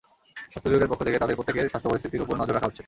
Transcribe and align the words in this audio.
স্বাস্থ্য 0.51 0.69
বিভাগের 0.71 0.91
পক্ষ 0.91 1.01
থেকে 1.07 1.19
তাঁদের 1.21 1.37
প্রত্যেক্যের 1.37 1.71
স্বাস্থ্য 1.71 1.89
পরিস্থিতির 1.91 2.23
ওপর 2.23 2.35
নজর 2.41 2.55
রাখা 2.55 2.67
হচ্ছে। 2.69 2.79